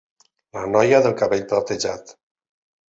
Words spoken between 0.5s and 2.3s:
La noia del cabell platejat: